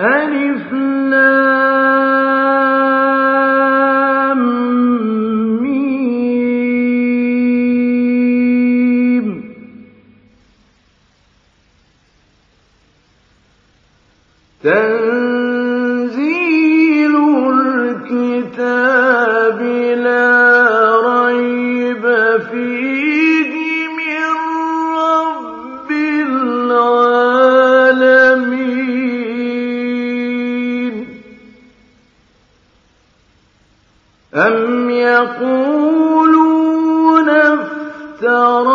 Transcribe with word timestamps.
ألف 0.00 0.72
لام 1.12 1.41
أم 34.35 34.89
يقولون 34.89 36.33
افتراه 37.29 38.73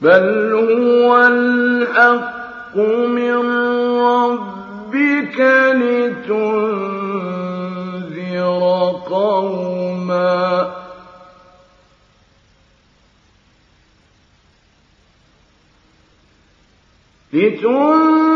بل 0.00 0.52
هو 0.52 1.16
الحق 1.26 2.76
من 2.76 3.36
ربك 4.00 5.40
لتنذر 5.74 6.64
قوما 9.10 10.83
لتنذر 17.34 18.33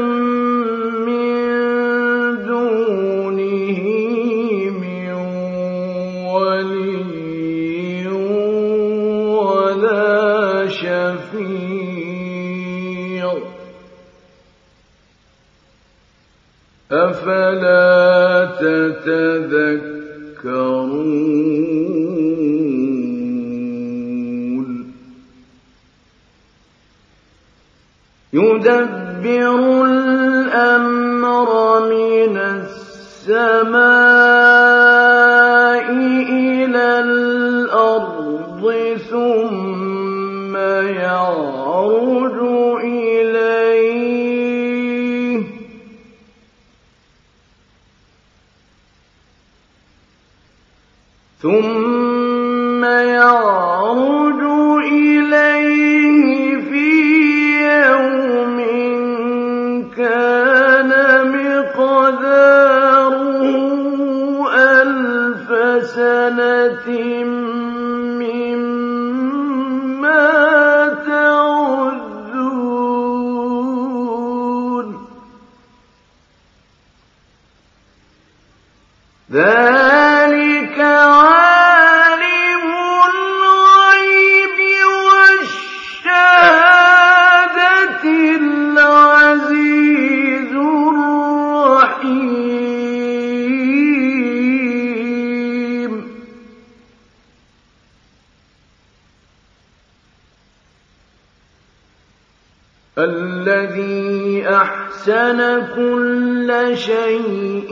كل 106.30 106.76
شيء 106.76 107.70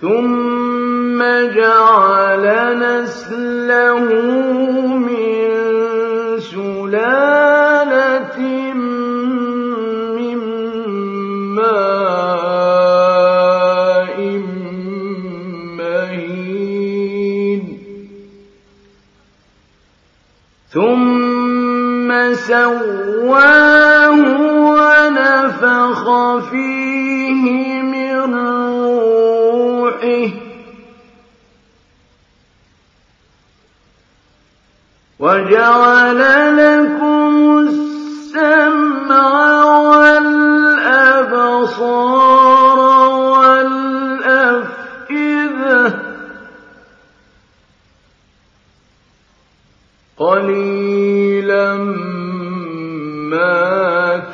ثم 0.00 1.18
جعل 1.56 2.44
نسله 2.78 4.04
من 4.98 5.50
سلالة 6.40 7.59
ثم 20.72 22.34
سواه 22.34 24.10
ونفخ 24.70 26.04
فيه 26.50 27.82
من 27.82 28.34
روحه. 28.34 30.30
وجعل 35.18 36.39
لما 51.50 53.40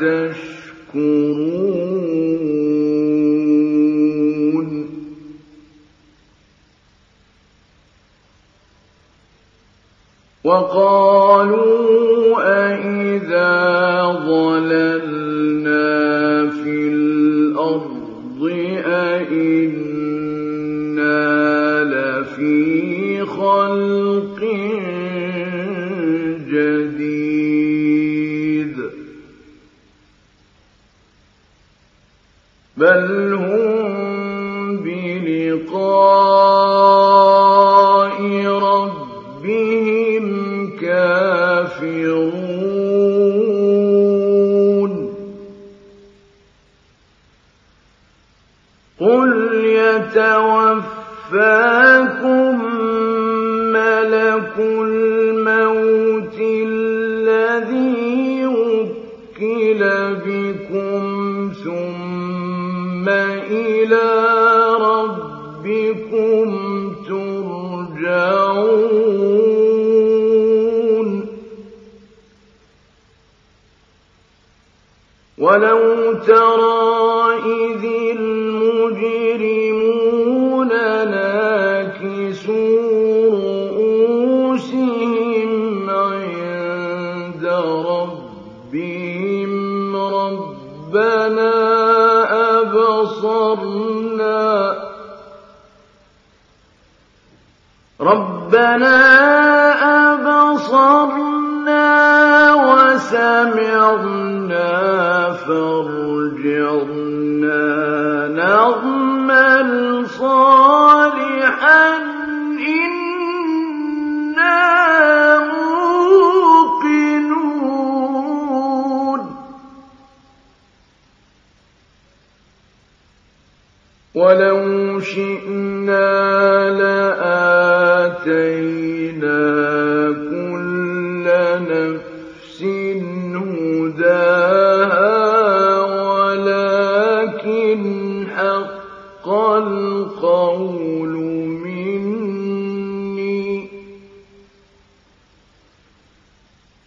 تشكرون 0.01 1.47
وقال 10.45 11.16
بل 33.07 33.35
هم 33.35 33.77
ربهم 39.47 40.27
كافرون 40.81 42.46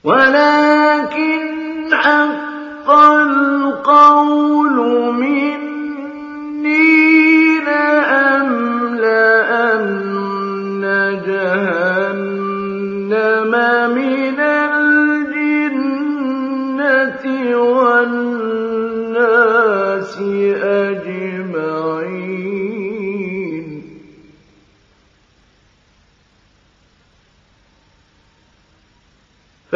ولا 0.10 0.59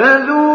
فذوقوا 0.04 0.53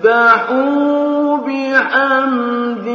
سَبَّحُوا 0.00 1.36
بِحَمْدِ 1.36 2.86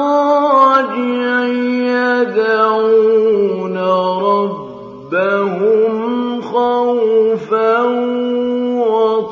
يَدْعُونَ 1.91 3.16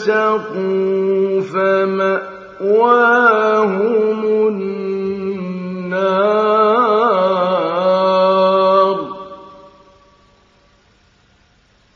فسقوا 0.00 1.40
فمأواهم 1.40 3.00
النار. 4.48 4.80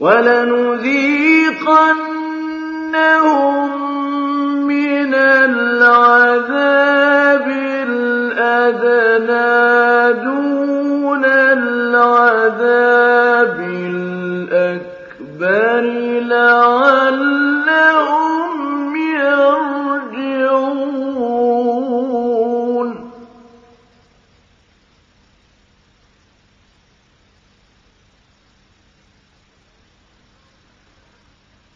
ولنذيقنهم 0.00 0.80
من 4.66 5.14
العذاب 5.14 6.66
الأدنى 7.88 9.40
دون 10.24 11.24
العذاب 11.24 12.80
الأكبر 13.60 14.09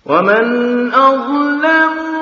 ومن 0.06 0.44
أظلم 0.92 2.13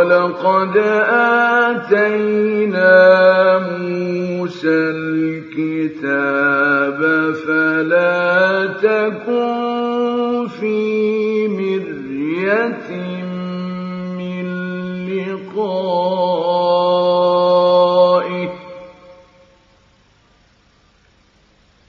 ولقد 0.00 0.76
آتينا 1.76 2.88
موسى 3.58 4.76
الكتاب 4.96 6.30
فلا 7.46 8.66
تكن 8.82 10.48
في 10.60 11.48
مرية 11.48 12.88
من 14.18 14.46
لقائه. 15.08 15.70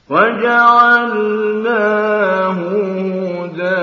وجعلناه 0.09 1.21
هدى 3.43 3.81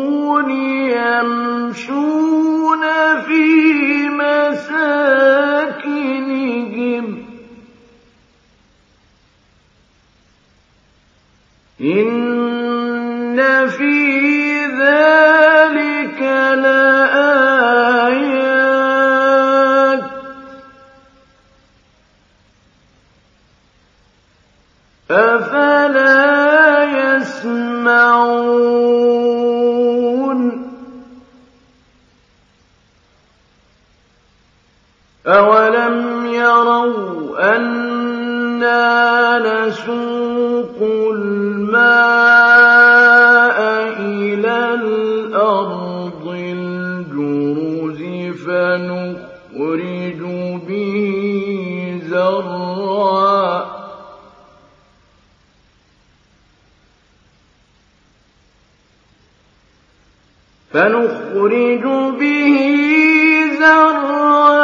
زرعا 52.13 53.65
فنخرج 60.73 61.83
به 62.19 62.57
زرعا 63.59 64.63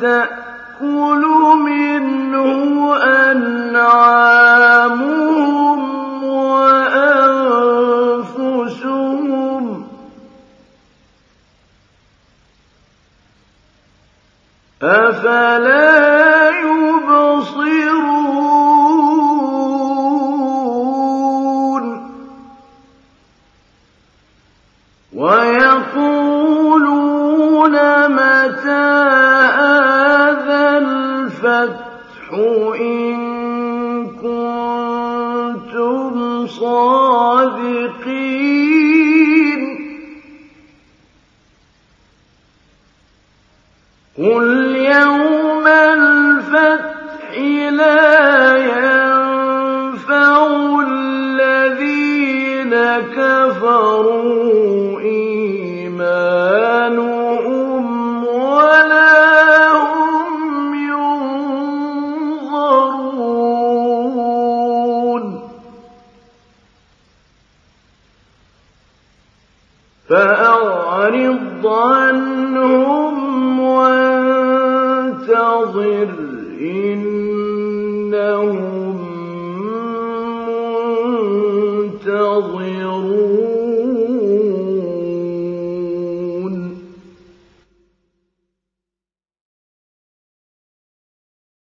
تأكل 0.00 1.22
منه 1.64 2.96
أنعامهم 3.04 4.58
وأنفسهم. 6.24 7.48
أفلا 14.82 15.67